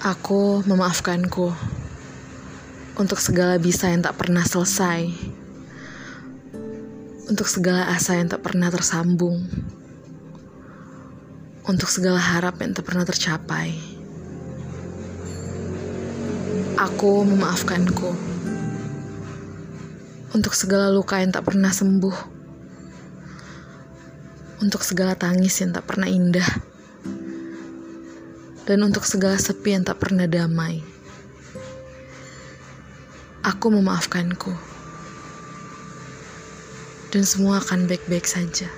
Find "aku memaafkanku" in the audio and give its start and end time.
0.00-1.52, 16.80-18.16, 33.40-34.52